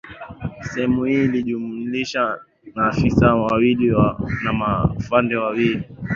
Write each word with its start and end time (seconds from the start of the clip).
Sehemu 0.61 1.03
hii 1.05 1.23
ilijumlisha 1.25 2.39
maafisa 2.75 3.35
wawili 3.35 3.91
na 4.43 4.53
maafande 4.53 5.35
wawili 5.35 5.83